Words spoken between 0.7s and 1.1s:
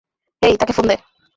Phone they.